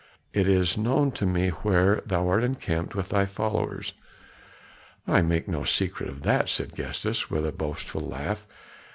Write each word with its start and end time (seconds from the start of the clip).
It 0.33 0.49
is 0.49 0.79
known 0.79 1.11
to 1.11 1.27
me 1.27 1.49
where 1.49 2.01
thou 2.07 2.27
art 2.27 2.43
encamped 2.43 2.95
with 2.95 3.09
thy 3.09 3.27
followers." 3.27 3.93
"I 5.05 5.21
make 5.21 5.47
no 5.47 5.63
secret 5.63 6.09
of 6.09 6.23
that," 6.23 6.49
said 6.49 6.73
Gestas 6.75 7.29
with 7.29 7.45
a 7.45 7.51
boastful 7.51 8.01
laugh. 8.01 8.47